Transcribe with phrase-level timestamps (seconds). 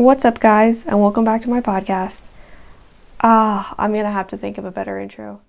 [0.00, 2.28] What's up, guys, and welcome back to my podcast.
[3.20, 5.42] Ah, I'm gonna have to think of a better intro.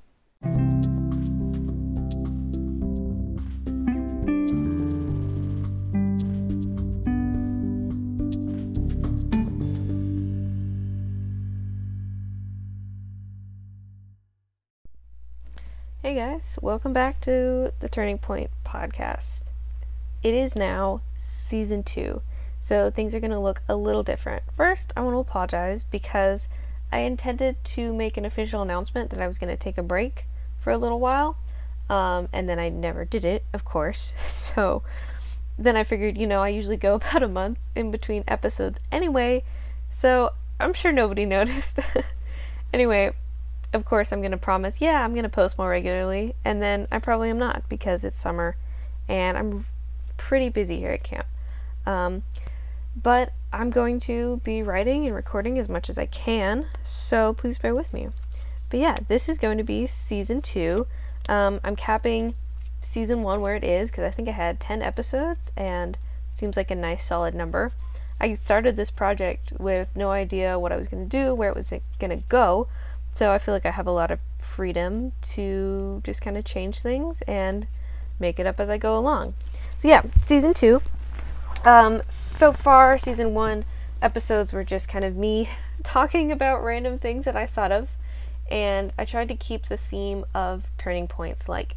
[16.02, 19.44] Hey guys, welcome back to the Turning Point podcast.
[20.22, 22.22] It is now season two,
[22.62, 24.44] so things are going to look a little different.
[24.54, 26.48] First, I want to apologize because
[26.92, 30.28] I intended to make an official announcement that I was going to take a break
[30.60, 31.38] for a little while,
[31.90, 34.14] um, and then I never did it, of course.
[34.28, 34.84] So
[35.58, 39.44] then I figured, you know, I usually go about a month in between episodes anyway,
[39.90, 41.80] so I'm sure nobody noticed.
[42.74, 43.12] anyway,
[43.74, 46.88] of course, I'm going to promise, yeah, I'm going to post more regularly, and then
[46.92, 48.56] I probably am not because it's summer
[49.08, 49.66] and I'm
[50.18, 51.26] pretty busy here at camp.
[51.86, 52.24] Um,
[52.96, 57.58] but I'm going to be writing and recording as much as I can, so please
[57.58, 58.10] bear with me.
[58.70, 60.88] But yeah, this is going to be season two.
[61.28, 62.36] Um, I'm capping
[62.82, 65.98] season one where it is because I think I had 10 episodes and
[66.36, 67.72] seems like a nice solid number.
[68.20, 71.56] I started this project with no idea what I was going to do, where it
[71.56, 72.68] was going to go,
[73.14, 76.82] so I feel like I have a lot of freedom to just kind of change
[76.82, 77.68] things and
[78.20, 79.34] make it up as I go along.
[79.82, 80.82] So yeah, season two.
[81.64, 83.66] Um, so far, season one
[84.02, 85.50] episodes were just kind of me
[85.84, 87.90] talking about random things that I thought of,
[88.50, 91.76] and I tried to keep the theme of turning points, like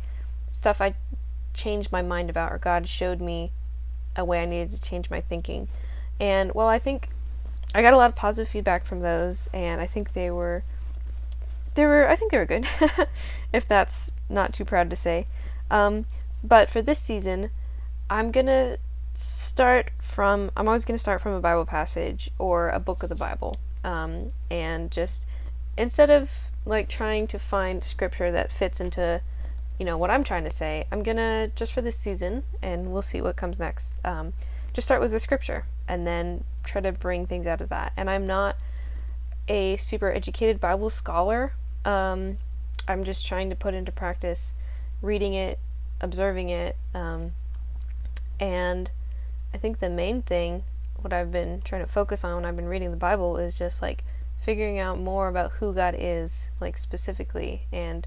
[0.52, 0.94] stuff I
[1.52, 3.52] changed my mind about, or God showed me
[4.16, 5.68] a way I needed to change my thinking.
[6.18, 7.08] And well, I think
[7.74, 10.64] I got a lot of positive feedback from those, and I think they were
[11.74, 12.66] they were I think they were good,
[13.52, 15.26] if that's not too proud to say.
[15.70, 16.06] Um,
[16.42, 17.50] but for this season,
[18.08, 18.78] I'm gonna
[19.14, 23.14] start from I'm always gonna start from a Bible passage or a book of the
[23.14, 25.26] Bible, um, and just
[25.76, 26.30] instead of
[26.64, 29.20] like trying to find scripture that fits into
[29.78, 33.02] you know what I'm trying to say, I'm gonna just for this season, and we'll
[33.02, 33.94] see what comes next.
[34.04, 34.32] Um,
[34.72, 37.92] just start with the scripture and then try to bring things out of that.
[37.96, 38.56] And I'm not
[39.46, 41.52] a super educated Bible scholar
[41.84, 42.38] um,
[42.88, 44.54] I'm just trying to put into practice
[45.02, 45.58] reading it,
[46.00, 47.32] observing it, um,
[48.40, 48.90] and
[49.54, 50.64] I think the main thing,
[51.00, 53.80] what I've been trying to focus on when I've been reading the Bible, is just
[53.80, 54.02] like
[54.42, 57.62] figuring out more about who God is, like specifically.
[57.72, 58.04] And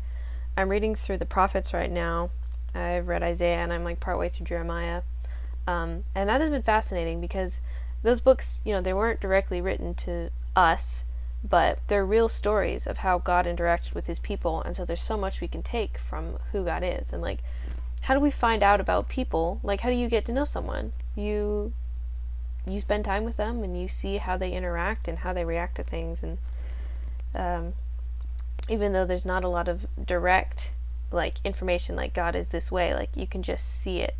[0.57, 2.31] I'm reading through the prophets right now.
[2.75, 5.03] I've read Isaiah and I'm like partway through Jeremiah.
[5.65, 7.61] Um, and that has been fascinating because
[8.03, 11.05] those books, you know, they weren't directly written to us,
[11.49, 15.17] but they're real stories of how God interacted with his people and so there's so
[15.17, 17.39] much we can take from who God is and like
[18.01, 19.59] how do we find out about people?
[19.63, 20.93] Like how do you get to know someone?
[21.15, 21.73] You
[22.65, 25.75] you spend time with them and you see how they interact and how they react
[25.75, 26.21] to things.
[26.21, 26.37] And
[27.33, 27.73] um,
[28.67, 30.71] even though there's not a lot of direct
[31.09, 34.15] like information like God is this way like you can just see it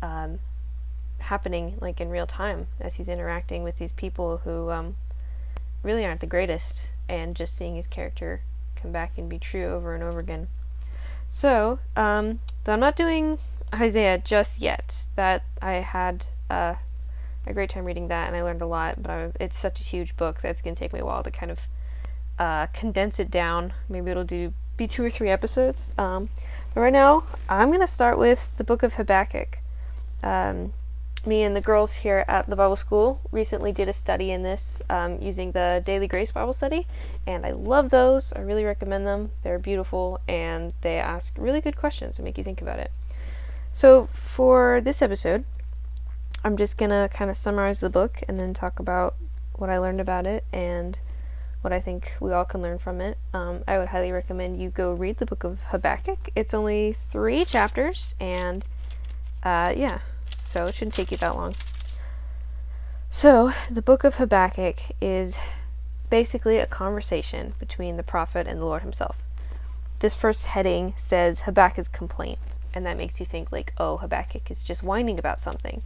[0.00, 0.38] um,
[1.18, 4.96] happening like in real time as he's interacting with these people who um,
[5.82, 8.42] really aren't the greatest, and just seeing his character
[8.76, 10.48] come back and be true over and over again.
[11.28, 13.38] So, um, I'm not doing
[13.74, 15.06] Isaiah just yet.
[15.16, 16.74] That I had uh,
[17.46, 19.02] a great time reading that, and I learned a lot.
[19.02, 21.30] But I, it's such a huge book that it's gonna take me a while to
[21.30, 21.60] kind of
[22.38, 23.72] uh, condense it down.
[23.88, 25.90] Maybe it'll do be two or three episodes.
[25.98, 26.28] Um,
[26.74, 29.58] but right now, I'm gonna start with the book of Habakkuk.
[30.22, 30.72] Um,
[31.26, 34.80] me and the girls here at the Bible School recently did a study in this
[34.88, 36.86] um, using the Daily Grace Bible Study,
[37.26, 38.32] and I love those.
[38.34, 39.30] I really recommend them.
[39.42, 42.92] They're beautiful and they ask really good questions and make you think about it.
[43.72, 45.44] So, for this episode,
[46.44, 49.14] I'm just gonna kind of summarize the book and then talk about
[49.54, 50.98] what I learned about it and
[51.62, 53.18] what I think we all can learn from it.
[53.34, 56.30] Um, I would highly recommend you go read the book of Habakkuk.
[56.36, 58.64] It's only three chapters, and
[59.42, 59.98] uh, yeah
[60.48, 61.54] so it shouldn't take you that long.
[63.10, 65.36] So, the book of Habakkuk is
[66.10, 69.18] basically a conversation between the prophet and the Lord himself.
[70.00, 72.38] This first heading says Habakkuk's complaint,
[72.74, 75.82] and that makes you think, like, oh, Habakkuk is just whining about something.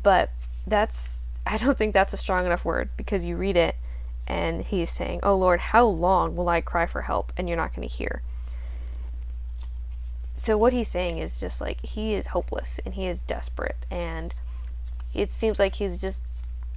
[0.00, 0.30] But
[0.66, 3.76] that's, I don't think that's a strong enough word because you read it
[4.26, 7.74] and he's saying, oh Lord, how long will I cry for help and you're not
[7.74, 8.22] going to hear?
[10.40, 14.34] So what he's saying is just like he is hopeless and he is desperate and
[15.12, 16.22] it seems like he's just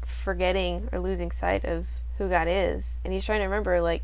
[0.04, 1.86] forgetting or losing sight of
[2.18, 4.04] who God is and he's trying to remember like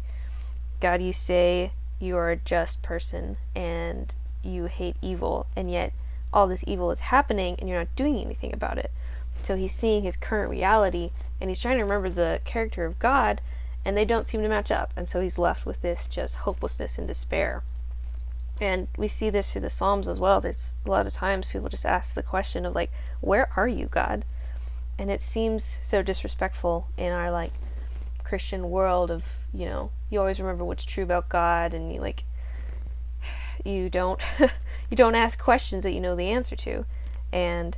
[0.79, 4.13] God you say you are a just person and
[4.44, 5.91] you hate evil and yet
[6.31, 8.91] all this evil is happening and you're not doing anything about it
[9.44, 11.11] So he's seeing his current reality
[11.41, 13.41] and he's trying to remember the character of God
[13.83, 14.91] and they don't seem to match up.
[14.95, 17.63] And so he's left with this just hopelessness and despair.
[18.61, 20.41] And we see this through the Psalms as well.
[20.41, 22.91] There's a lot of times people just ask the question of like,
[23.21, 24.25] where are you, God?
[24.97, 27.53] And it seems so disrespectful in our like
[28.23, 29.23] Christian world of,
[29.53, 32.23] you know, you always remember what's true about God and you like
[33.65, 34.19] you don't
[34.89, 36.85] you don't ask questions that you know the answer to.
[37.31, 37.77] And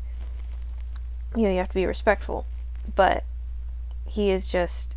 [1.35, 2.47] you know, you have to be respectful.
[2.95, 3.23] But
[4.07, 4.95] he is just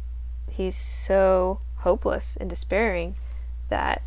[0.51, 3.17] he's so hopeless and despairing
[3.69, 4.01] that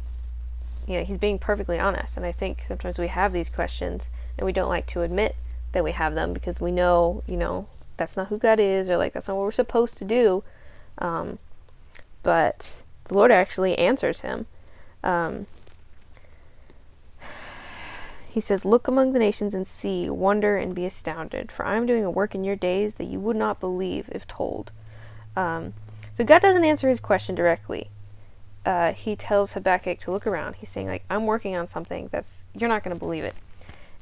[0.87, 2.17] you know, he's being perfectly honest.
[2.17, 5.35] And I think sometimes we have these questions and we don't like to admit
[5.73, 7.67] that we have them because we know, you know,
[7.97, 10.43] that's not who God is or like that's not what we're supposed to do.
[10.97, 11.39] Um,
[12.23, 14.47] but the Lord actually answers him.
[15.03, 15.45] Um,
[18.27, 21.85] he says, Look among the nations and see, wonder and be astounded, for I am
[21.85, 24.71] doing a work in your days that you would not believe if told.
[25.35, 25.73] Um,
[26.13, 27.89] so God doesn't answer his question directly
[28.67, 30.55] uh, he tells Habakkuk to look around.
[30.55, 33.33] He's saying, like, I'm working on something that's, you're not going to believe it.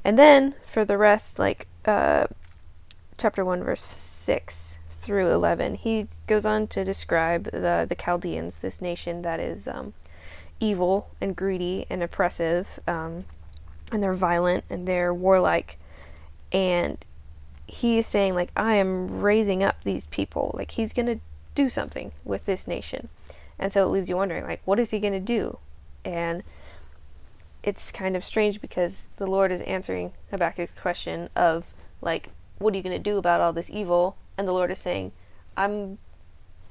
[0.04, 2.26] And then for the rest, like, uh,
[3.16, 8.80] chapter 1, verse 6 through 11, he goes on to describe the, the Chaldeans, this
[8.80, 9.94] nation that is um,
[10.58, 13.24] evil and greedy and oppressive, um,
[13.92, 15.78] and they're violent and they're warlike.
[16.50, 16.98] And
[17.68, 20.50] he is saying, like, I am raising up these people.
[20.58, 21.20] Like, he's going to
[21.54, 23.10] do something with this nation.
[23.58, 25.58] And so it leaves you wondering, like, what is he going to do?
[26.04, 26.42] And
[27.62, 31.64] it's kind of strange because the Lord is answering Habakkuk's question of,
[32.00, 34.16] like, what are you going to do about all this evil?
[34.38, 35.12] And the Lord is saying,
[35.56, 35.98] I'm,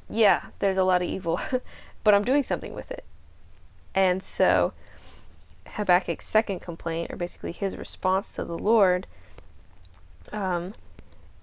[0.09, 1.39] yeah, there's a lot of evil,
[2.03, 3.03] but I'm doing something with it.
[3.93, 4.73] And so
[5.67, 9.07] Habakkuk's second complaint, or basically his response to the Lord,
[10.31, 10.73] um,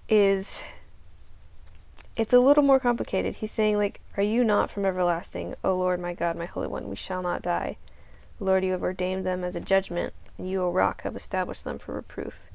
[0.07, 0.61] is
[2.15, 3.35] it's a little more complicated.
[3.35, 6.89] He's saying, like, Are you not from everlasting, O Lord my God, my Holy One?
[6.89, 7.77] We shall not die.
[8.39, 11.79] Lord, you have ordained them as a judgment, and you, O rock, have established them
[11.79, 12.51] for reproof.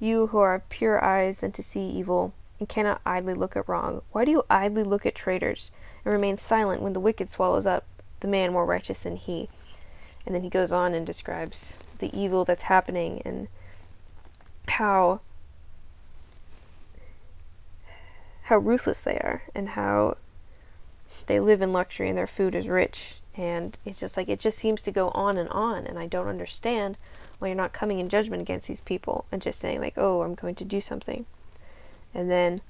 [0.00, 3.68] You who are of pure eyes than to see evil, and cannot idly look at
[3.68, 5.70] wrong, why do you idly look at traitors,
[6.04, 7.84] and remain silent when the wicked swallows up
[8.20, 9.48] the man more righteous than he?
[10.24, 13.48] And then he goes on and describes the evil that's happening and
[14.68, 15.20] how
[18.46, 20.16] how ruthless they are and how
[21.26, 23.16] they live in luxury and their food is rich.
[23.34, 25.84] And it's just like it just seems to go on and on.
[25.84, 26.96] And I don't understand
[27.38, 30.36] why you're not coming in judgment against these people and just saying like oh I'm
[30.36, 31.26] going to do something.
[32.14, 32.60] And then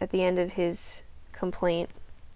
[0.00, 1.02] at the end of his
[1.32, 1.88] complaint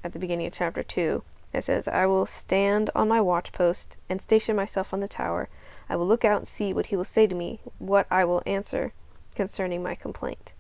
[0.03, 1.23] at the beginning of chapter 2
[1.53, 5.51] it says I will stand on my watch post and station myself on the tower.
[5.91, 8.43] I will look out and see what he will say to me what I will
[8.47, 8.95] answer
[9.35, 10.55] concerning my complaint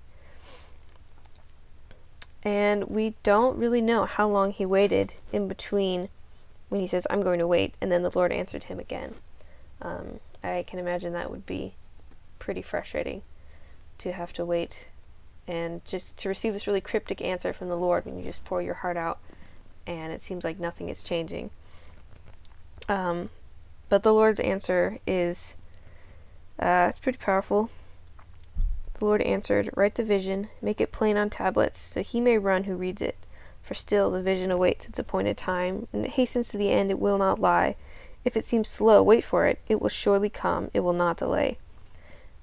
[2.46, 6.08] and we don't really know how long he waited in between
[6.69, 9.16] when he says, I'm going to wait, and then the Lord answered him again.
[9.82, 11.75] Um, I can imagine that would be
[12.38, 13.22] pretty frustrating
[13.98, 14.78] to have to wait
[15.48, 18.62] and just to receive this really cryptic answer from the Lord when you just pour
[18.62, 19.19] your heart out
[19.84, 21.50] and it seems like nothing is changing.
[22.88, 23.31] Um,
[23.88, 25.56] but the Lord's answer is
[26.60, 27.70] uh, it's pretty powerful.
[28.98, 32.64] The Lord answered, Write the vision, make it plain on tablets, so he may run
[32.64, 33.16] who reads it.
[33.60, 36.98] For still the vision awaits its appointed time, and it hastens to the end, it
[36.98, 37.76] will not lie.
[38.24, 41.58] If it seems slow, wait for it, it will surely come, it will not delay.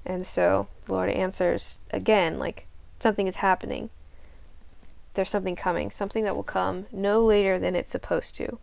[0.05, 2.67] And so the Lord answers again, like
[2.99, 3.89] something is happening.
[5.15, 8.59] There's something coming, something that will come no later than it's supposed to.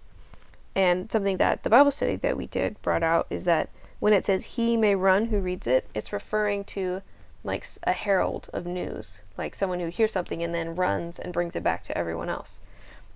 [0.77, 4.27] And something that the Bible study that we did brought out is that when it
[4.27, 7.03] says he may run who reads it, it's referring to
[7.43, 11.57] like a herald of news, like someone who hears something and then runs and brings
[11.57, 12.61] it back to everyone else.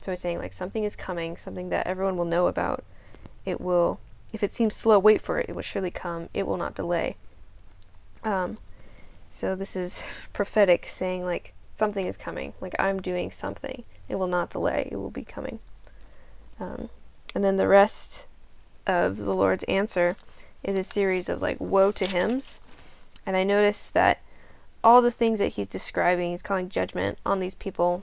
[0.00, 2.85] So he's saying like something is coming, something that everyone will know about.
[3.45, 4.00] It will,
[4.33, 5.49] if it seems slow, wait for it.
[5.49, 6.28] It will surely come.
[6.33, 7.16] It will not delay.
[8.23, 8.59] Um,
[9.31, 10.02] so this is
[10.33, 12.54] prophetic, saying like something is coming.
[12.61, 13.85] Like I'm doing something.
[14.09, 14.88] It will not delay.
[14.90, 15.59] It will be coming.
[16.59, 16.88] Um,
[17.35, 18.26] and then the rest
[18.87, 20.16] of the Lord's answer
[20.62, 22.61] is a series of like woe to hymns
[23.26, 24.21] and I notice that
[24.83, 28.02] all the things that he's describing, he's calling judgment on these people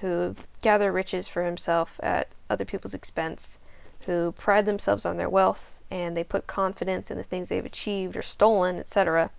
[0.00, 3.58] who gather riches for himself at other people's expense,
[4.06, 8.16] who pride themselves on their wealth, and they put confidence in the things they've achieved
[8.16, 9.30] or stolen, etc.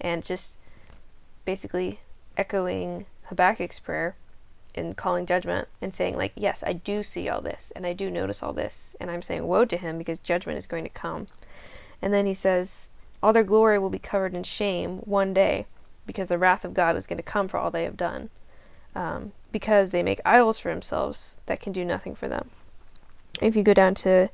[0.00, 0.56] And just
[1.44, 2.00] basically
[2.36, 4.16] echoing Habakkuk's prayer
[4.74, 8.10] in calling judgment and saying, like, yes, I do see all this, and I do
[8.10, 11.26] notice all this, and I'm saying woe to him because judgment is going to come.
[12.00, 12.88] And then he says,
[13.22, 15.66] all their glory will be covered in shame one day,
[16.06, 18.30] because the wrath of God is going to come for all they have done.
[18.94, 22.50] um, because they make idols for themselves that can do nothing for them.
[23.40, 24.28] If you go down to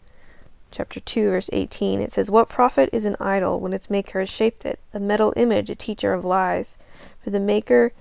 [0.70, 4.28] chapter 2, verse 18, it says, What profit is an idol when its maker has
[4.28, 4.78] shaped it?
[4.92, 6.76] A metal image, a teacher of lies.
[7.22, 7.92] For the maker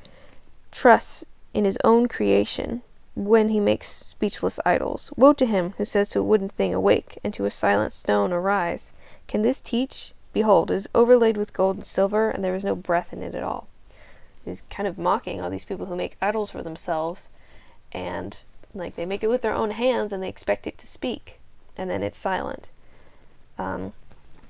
[0.71, 2.81] trusts in his own creation
[3.15, 5.11] when he makes speechless idols.
[5.15, 8.31] Woe to him who says to a wooden thing, Awake, and to a silent stone,
[8.31, 8.93] Arise.
[9.27, 10.13] Can this teach?
[10.37, 13.33] Behold, it is overlaid with gold and silver, and there is no breath in it
[13.33, 13.67] at all.
[14.45, 17.29] He's kind of mocking all these people who make idols for themselves,
[17.91, 18.37] and
[18.71, 21.39] like they make it with their own hands, and they expect it to speak,
[21.75, 22.69] and then it's silent.
[23.57, 23.93] Um,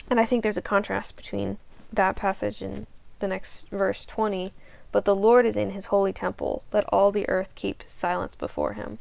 [0.09, 1.57] and I think there's a contrast between
[1.93, 2.85] that passage and
[3.19, 4.51] the next verse 20.
[4.91, 6.63] But the Lord is in his holy temple.
[6.73, 8.99] Let all the earth keep silence before him.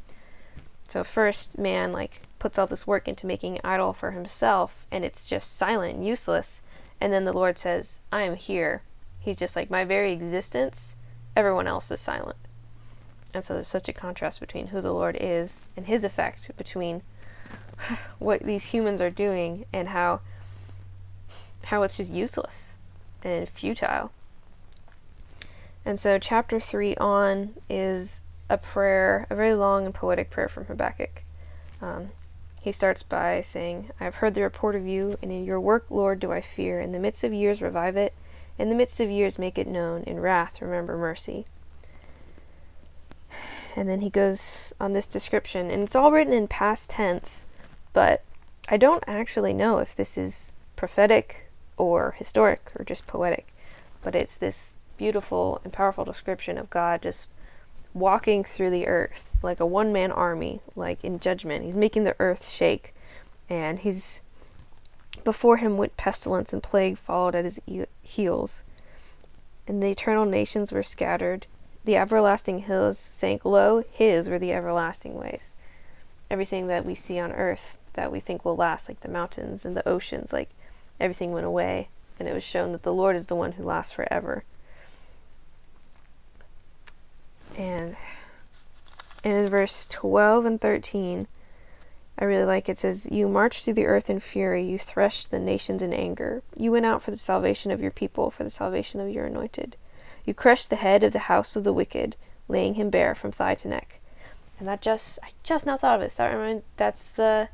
[0.87, 5.03] So first man like puts all this work into making an idol for himself and
[5.03, 6.61] it's just silent useless.
[6.99, 8.81] And then the Lord says, I am here.
[9.19, 10.95] He's just like, my very existence,
[11.35, 12.37] everyone else is silent.
[13.33, 17.03] And so there's such a contrast between who the Lord is and his effect between
[18.19, 20.21] what these humans are doing and how
[21.63, 22.73] how it's just useless
[23.23, 24.11] and futile.
[25.85, 30.65] And so chapter 3 on is a prayer, a very long and poetic prayer from
[30.65, 31.23] Habakkuk.
[31.81, 32.11] Um,
[32.67, 35.85] he starts by saying, I have heard the report of you, and in your work,
[35.89, 36.81] Lord, do I fear.
[36.81, 38.13] In the midst of years, revive it.
[38.57, 40.03] In the midst of years, make it known.
[40.03, 41.45] In wrath, remember mercy.
[43.73, 47.45] And then he goes on this description, and it's all written in past tense,
[47.93, 48.23] but
[48.67, 53.47] I don't actually know if this is prophetic or historic or just poetic.
[54.01, 57.29] But it's this beautiful and powerful description of God just
[57.99, 61.65] walking through the earth like a one man army, like in judgment.
[61.65, 62.93] He's making the earth shake,
[63.49, 64.21] and he's
[65.23, 68.63] before him went pestilence and plague followed at his e- heels.
[69.67, 71.45] And the eternal nations were scattered.
[71.83, 73.83] The everlasting hills sank low.
[73.91, 75.53] His were the everlasting ways.
[76.29, 79.75] Everything that we see on earth that we think will last, like the mountains and
[79.75, 80.49] the oceans, like
[80.99, 81.89] everything went away.
[82.19, 84.43] And it was shown that the Lord is the one who lasts forever.
[87.57, 87.97] And
[89.23, 91.27] in verse 12 and 13,
[92.19, 95.39] I really like it says, You marched through the earth in fury, you threshed the
[95.39, 96.41] nations in anger.
[96.55, 99.75] You went out for the salvation of your people, for the salvation of your anointed.
[100.25, 102.15] You crushed the head of the house of the wicked,
[102.47, 103.99] laying him bare from thigh to neck.
[104.59, 106.15] And that just, I just now thought of it.
[106.17, 107.49] That remind, that's the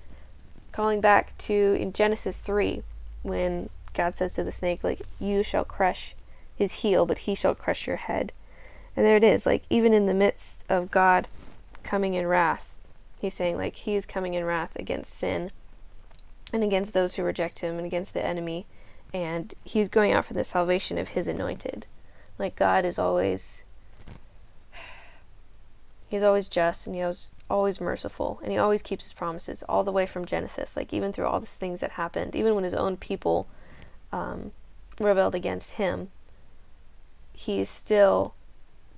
[0.71, 2.83] calling back to in Genesis 3,
[3.21, 6.15] when God says to the snake, like, You shall crush
[6.55, 8.31] his heel, but he shall crush your head.
[8.95, 11.27] And there it is, like, even in the midst of God
[11.83, 12.75] coming in wrath,
[13.19, 15.51] he's saying, like, he is coming in wrath against sin
[16.51, 18.67] and against those who reject him and against the enemy.
[19.13, 21.87] And he's going out for the salvation of his anointed.
[22.37, 23.63] Like, God is always.
[26.07, 29.83] He's always just and he he's always merciful and he always keeps his promises all
[29.83, 30.77] the way from Genesis.
[30.77, 33.47] Like, even through all these things that happened, even when his own people
[34.11, 34.51] um,
[34.99, 36.11] rebelled against him,
[37.33, 38.35] he is still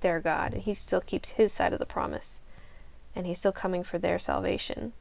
[0.06, 2.38] their God, and He still keeps His side of the promise,
[3.16, 4.92] and He's still coming for their salvation,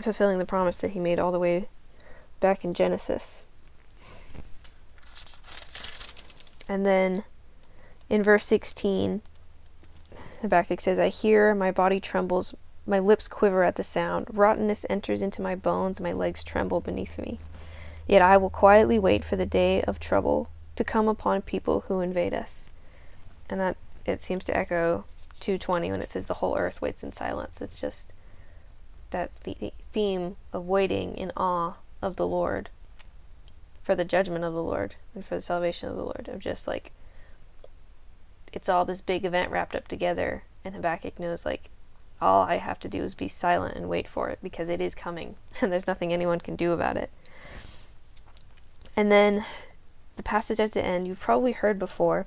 [0.00, 1.68] fulfilling the promise that He made all the way
[2.40, 3.46] back in Genesis.
[6.66, 7.24] And then
[8.08, 9.20] in verse 16,
[10.40, 12.54] Habakkuk says, I hear, my body trembles,
[12.86, 14.28] my lips quiver at the sound.
[14.32, 17.38] Rottenness enters into my bones, my legs tremble beneath me.
[18.08, 22.00] Yet I will quietly wait for the day of trouble to come upon people who
[22.00, 22.70] invade us
[23.52, 25.04] and that it seems to echo
[25.40, 27.60] 220 when it says the whole earth waits in silence.
[27.60, 28.14] It's just
[29.10, 32.70] that the theme of waiting in awe of the Lord
[33.82, 36.30] for the judgment of the Lord and for the salvation of the Lord.
[36.32, 36.92] Of just like
[38.54, 41.68] it's all this big event wrapped up together, and Habakkuk knows like
[42.22, 44.94] all I have to do is be silent and wait for it because it is
[44.94, 47.10] coming, and there's nothing anyone can do about it.
[48.96, 49.44] And then
[50.16, 52.26] the passage at the end you've probably heard before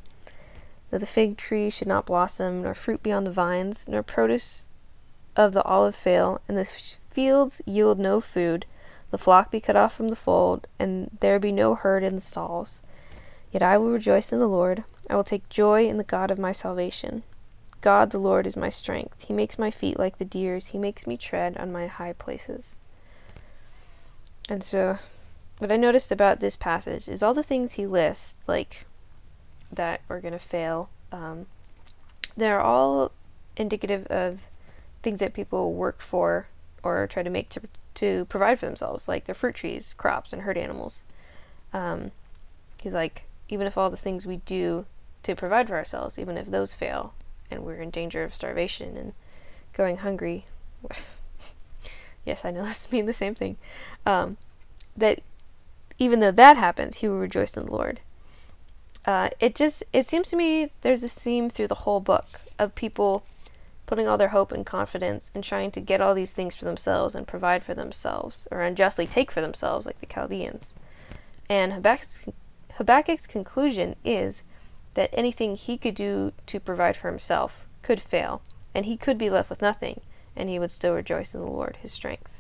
[0.89, 4.65] that the fig tree should not blossom, nor fruit be on the vines, nor produce
[5.36, 6.65] of the olive fail, and the
[7.12, 8.65] fields yield no food,
[9.12, 12.22] the flock be cut off from the fold, and there be no herd in the
[12.22, 12.82] stalls.
[13.51, 16.39] Yet I will rejoice in the Lord, I will take joy in the God of
[16.39, 17.24] my salvation.
[17.82, 19.22] God the Lord is my strength.
[19.22, 22.77] He makes my feet like the deer's, He makes me tread on my high places.
[24.50, 24.98] And so,
[25.58, 28.86] what I noticed about this passage is all the things he lists, like
[29.75, 30.89] that are going to fail.
[31.12, 31.46] Um,
[32.36, 33.12] they're all
[33.58, 34.41] indicative of
[35.03, 36.48] things that people work for
[36.84, 37.62] or try to make to,
[37.96, 41.03] to provide for themselves, like their fruit trees, crops, and herd animals.
[41.74, 42.12] Um,
[42.77, 44.86] he's like, even if all the things we do
[45.24, 47.13] to provide for ourselves, even if those fail,
[47.50, 49.13] and we're in danger of starvation and
[49.74, 50.46] going hungry.
[52.25, 53.58] yes, I know this means the same thing.
[54.05, 54.38] Um,
[54.96, 55.22] that
[55.98, 58.00] even though that happens, he will rejoice in the Lord.
[59.05, 62.25] Uh, it just it seems to me there's this theme through the whole book
[62.57, 63.24] of people
[63.85, 67.13] putting all their hope and confidence in trying to get all these things for themselves
[67.13, 70.74] and provide for themselves or unjustly take for themselves like the Chaldeans.
[71.47, 72.25] And Habakkuk's,
[72.77, 74.41] Habakkuk's conclusion is
[74.95, 78.41] that anything he could do to provide for himself could fail,
[78.74, 80.01] and he could be left with nothing,
[80.35, 82.31] and he would still rejoice in the Lord, his strength.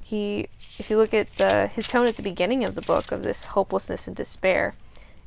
[0.00, 0.48] He,
[0.78, 3.44] if you look at the, his tone at the beginning of the book of this
[3.46, 4.74] hopelessness and despair,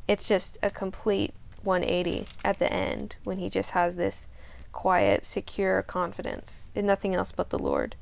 [0.08, 1.34] it's just a complete
[1.64, 4.28] 180 at the end when he just has this
[4.72, 7.96] quiet, secure confidence in nothing else but the Lord.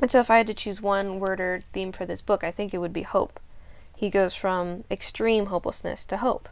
[0.00, 2.50] And so, if I had to choose one word or theme for this book, I
[2.50, 3.40] think it would be hope.
[3.94, 6.48] He goes from extreme hopelessness to hope.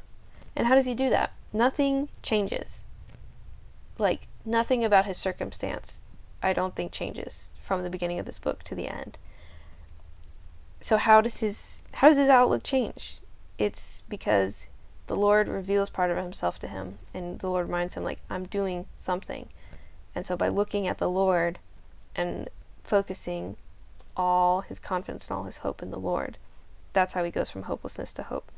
[0.54, 1.32] And how does he do that?
[1.52, 2.84] Nothing changes.
[3.98, 6.00] Like, nothing about his circumstance,
[6.42, 9.18] I don't think, changes from the beginning of this book to the end.
[10.80, 13.18] So how does his how does his outlook change?
[13.58, 14.68] It's because
[15.08, 18.46] the Lord reveals part of himself to him and the Lord reminds him like I'm
[18.46, 19.48] doing something.
[20.14, 21.58] And so by looking at the Lord
[22.14, 22.48] and
[22.84, 23.56] focusing
[24.16, 26.36] all his confidence and all his hope in the Lord,
[26.92, 28.50] that's how he goes from hopelessness to hope.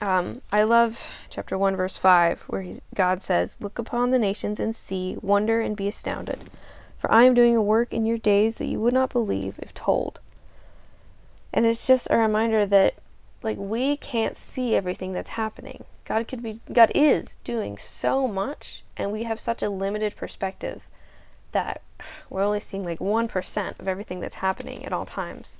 [0.00, 4.76] Um, I love chapter 1, verse 5, where God says, Look upon the nations and
[4.76, 6.50] see, wonder and be astounded.
[6.98, 9.72] For I am doing a work in your days that you would not believe if
[9.72, 10.20] told.
[11.52, 12.94] And it's just a reminder that,
[13.46, 15.84] like, we can't see everything that's happening.
[16.04, 20.86] God could be, God is doing so much, and we have such a limited perspective
[21.52, 21.80] that
[22.28, 25.56] we're only seeing like 1% of everything that's happening at all times.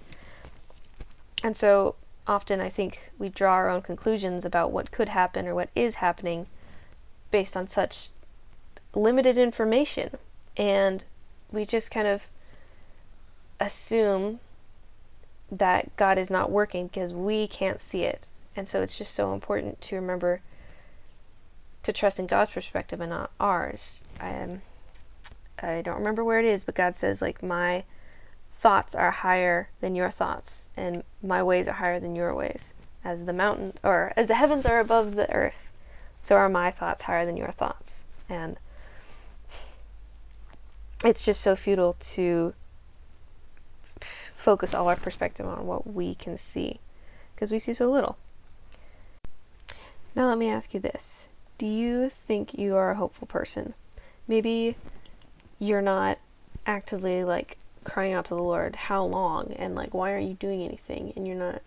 [1.42, 1.94] And so
[2.26, 5.96] often I think we draw our own conclusions about what could happen or what is
[5.96, 6.46] happening
[7.30, 8.08] based on such
[8.94, 10.10] limited information.
[10.56, 11.04] And
[11.52, 12.28] we just kind of
[13.60, 14.40] assume
[15.50, 18.26] that God is not working because we can't see it.
[18.54, 20.40] And so it's just so important to remember
[21.82, 24.00] to trust in God's perspective and not ours.
[24.18, 24.62] I am
[25.62, 27.84] I don't remember where it is, but God says like my
[28.58, 32.72] thoughts are higher than your thoughts, and my ways are higher than your ways.
[33.04, 35.70] As the mountain, or as the heavens are above the earth,
[36.22, 38.02] so are my thoughts higher than your thoughts.
[38.28, 38.58] And
[41.04, 42.54] it's just so futile to
[44.46, 46.78] focus all our perspective on what we can see,
[47.34, 48.16] because we see so little.
[50.14, 51.26] Now, let me ask you this
[51.58, 53.74] Do you think you are a hopeful person?
[54.28, 54.76] Maybe
[55.58, 56.18] you're not
[56.64, 59.52] actively like crying out to the Lord, how long?
[59.54, 61.12] And like, why aren't you doing anything?
[61.16, 61.60] And you're not,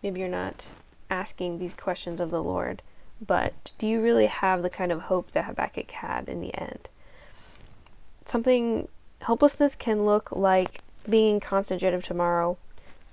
[0.00, 0.66] maybe you're not
[1.10, 2.82] asking these questions of the Lord,
[3.24, 6.88] but do you really have the kind of hope that Habakkuk had in the end?
[8.26, 8.86] Something,
[9.22, 12.56] hopelessness can look like being in constant dread of tomorrow,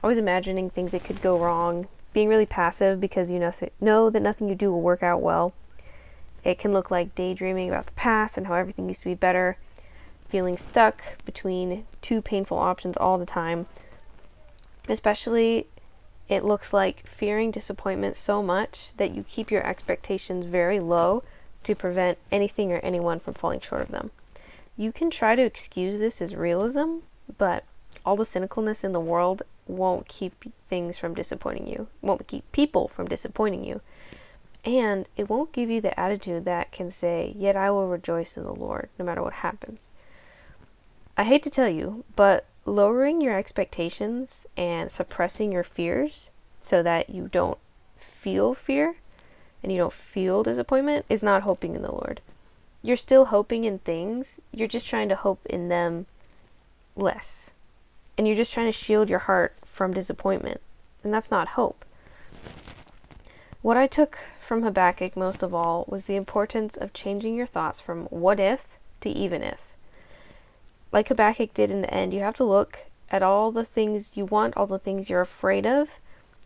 [0.03, 4.21] always imagining things that could go wrong, being really passive because you know, know that
[4.21, 5.53] nothing you do will work out well.
[6.43, 9.57] It can look like daydreaming about the past and how everything used to be better
[10.29, 13.65] feeling stuck between two painful options all the time.
[14.87, 15.67] Especially,
[16.29, 21.23] it looks like fearing disappointment so much that you keep your expectations very low
[21.63, 24.11] to prevent anything or anyone from falling short of them.
[24.77, 26.99] You can try to excuse this as realism,
[27.37, 27.63] but
[28.09, 32.87] all the cynicalness in the world won't keep things from disappointing you, won't keep people
[32.87, 33.81] from disappointing you.
[34.65, 38.45] And it won't give you the attitude that can say, Yet I will rejoice in
[38.45, 39.91] the Lord, no matter what happens.
[41.15, 47.11] I hate to tell you, but lowering your expectations and suppressing your fears so that
[47.11, 47.59] you don't
[47.95, 48.95] feel fear
[49.61, 52.21] and you don't feel disappointment is not hoping in the Lord.
[52.81, 56.07] You're still hoping in things, you're just trying to hope in them
[56.95, 57.51] less.
[58.19, 60.59] And you're just trying to shield your heart from disappointment.
[61.01, 61.85] And that's not hope.
[63.61, 67.79] What I took from Habakkuk most of all was the importance of changing your thoughts
[67.79, 69.69] from what if to even if
[70.91, 74.25] like Habakkuk did in the end, you have to look at all the things you
[74.25, 75.99] want, all the things you're afraid of,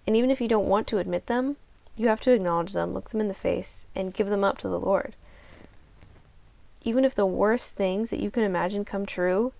[0.05, 1.55] and even if you don't want to admit them,
[1.95, 4.67] you have to acknowledge them, look them in the face, and give them up to
[4.67, 5.15] the Lord.
[6.83, 9.53] Even if the worst things that you can imagine come true,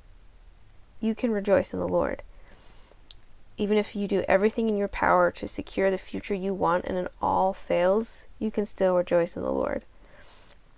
[1.04, 2.24] you can rejoice in the Lord.
[3.58, 6.98] Even if you do everything in your power to secure the future you want and
[6.98, 9.84] it all fails, you can still rejoice in the Lord.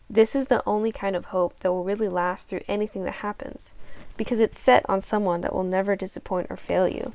[0.09, 3.71] This is the only kind of hope that will really last through anything that happens
[4.17, 7.13] because it's set on someone that will never disappoint or fail you.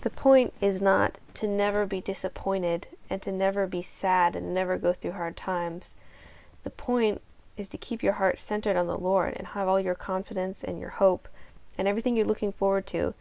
[0.00, 4.76] The point is not to never be disappointed and to never be sad and never
[4.76, 5.94] go through hard times.
[6.64, 7.20] The point
[7.56, 10.80] is to keep your heart centered on the Lord and have all your confidence and
[10.80, 11.28] your hope
[11.78, 13.14] and everything you're looking forward to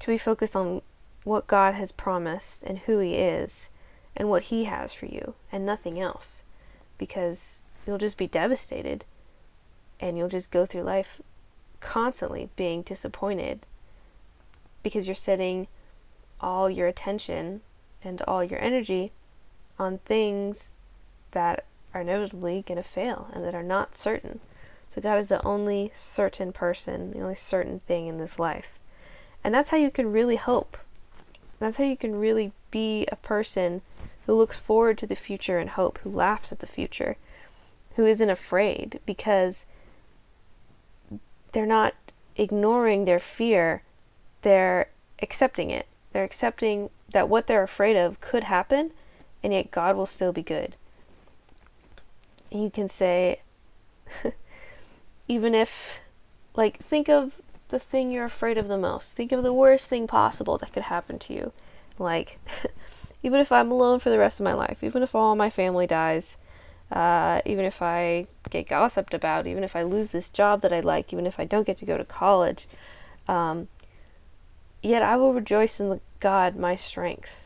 [0.00, 0.82] to be focused on
[1.24, 3.68] what God has promised and who He is
[4.16, 6.42] and what He has for you and nothing else.
[6.98, 9.04] Because you'll just be devastated
[10.00, 11.20] and you'll just go through life
[11.80, 13.66] constantly being disappointed
[14.82, 15.66] because you're setting
[16.40, 17.60] all your attention
[18.02, 19.12] and all your energy
[19.78, 20.72] on things
[21.32, 24.40] that are inevitably going to fail and that are not certain.
[24.88, 28.78] So, God is the only certain person, the only certain thing in this life.
[29.44, 30.76] And that's how you can really hope.
[31.58, 33.82] That's how you can really be a person
[34.26, 37.16] who looks forward to the future and hope, who laughs at the future,
[37.96, 39.64] who isn't afraid because
[41.52, 41.94] they're not
[42.36, 43.82] ignoring their fear,
[44.42, 44.88] they're
[45.22, 45.86] accepting it.
[46.12, 48.92] They're accepting that what they're afraid of could happen,
[49.42, 50.76] and yet God will still be good.
[52.50, 53.40] And you can say,
[55.28, 56.00] even if,
[56.54, 59.16] like, think of the thing you're afraid of the most.
[59.16, 61.52] Think of the worst thing possible that could happen to you.
[61.98, 62.38] Like,
[63.22, 65.86] even if I'm alone for the rest of my life, even if all my family
[65.86, 66.36] dies,
[66.92, 70.80] uh, even if I get gossiped about, even if I lose this job that I
[70.80, 72.68] like, even if I don't get to go to college,
[73.26, 73.68] um,
[74.82, 77.45] yet I will rejoice in the God, my strength.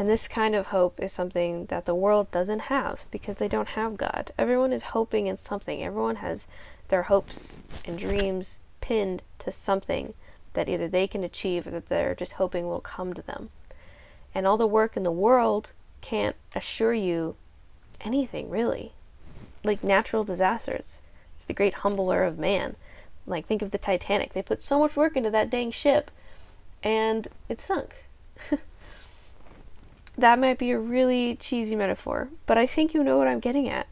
[0.00, 3.68] And this kind of hope is something that the world doesn't have because they don't
[3.68, 4.32] have God.
[4.38, 5.82] Everyone is hoping in something.
[5.82, 6.46] Everyone has
[6.88, 10.14] their hopes and dreams pinned to something
[10.54, 13.50] that either they can achieve or that they're just hoping will come to them.
[14.34, 17.36] And all the work in the world can't assure you
[18.00, 18.92] anything, really.
[19.62, 21.02] Like natural disasters.
[21.36, 22.76] It's the great humbler of man.
[23.26, 24.32] Like, think of the Titanic.
[24.32, 26.10] They put so much work into that dang ship,
[26.82, 28.06] and it sunk.
[30.20, 33.68] that might be a really cheesy metaphor, but I think you know what I'm getting
[33.68, 33.86] at.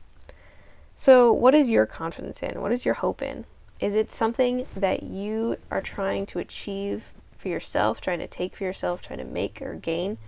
[0.96, 2.60] So, what is your confidence in?
[2.60, 3.44] What is your hope in?
[3.80, 7.04] Is it something that you are trying to achieve
[7.36, 10.18] for yourself, trying to take for yourself, trying to make or gain?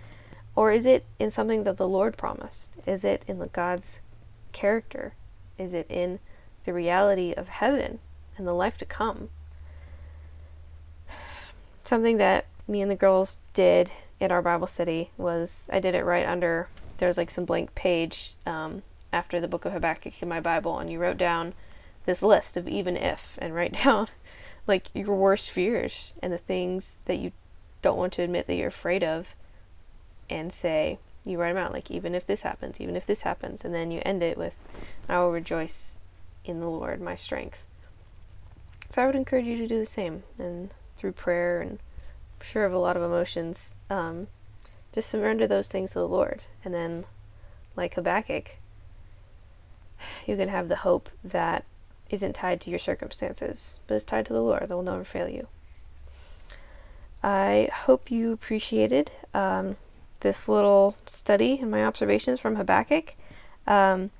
[0.55, 2.71] Or is it in something that the Lord promised?
[2.85, 3.99] Is it in the God's
[4.53, 5.13] character?
[5.57, 6.19] Is it in
[6.65, 7.99] the reality of heaven
[8.37, 9.29] and the life to come?
[11.83, 16.05] Something that me and the girls did in our Bible study was I did it
[16.05, 20.29] right under there was like some blank page um, after the book of Habakkuk in
[20.29, 21.55] my Bible, and you wrote down
[22.05, 24.07] this list of even if and write down
[24.67, 27.31] like your worst fears and the things that you
[27.81, 29.33] don't want to admit that you're afraid of
[30.29, 33.65] and say you write them out like even if this happens even if this happens
[33.65, 34.55] and then you end it with
[35.09, 35.95] i will rejoice
[36.45, 37.65] in the lord my strength.
[38.89, 41.79] So i would encourage you to do the same and through prayer and
[42.43, 44.27] sure of a lot of emotions um,
[44.93, 47.05] just surrender those things to the lord and then
[47.75, 48.57] like habakkuk
[50.25, 51.65] you can have the hope that
[52.11, 55.29] isn't tied to your circumstances, but is tied to the Lord that will never fail
[55.29, 55.47] you.
[57.23, 59.77] I hope you appreciated um,
[60.19, 63.15] this little study and my observations from Habakkuk.
[63.67, 64.11] Um,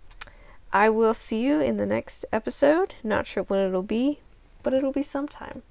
[0.72, 2.96] I will see you in the next episode.
[3.04, 4.20] Not sure when it'll be,
[4.64, 5.64] but it'll be sometime.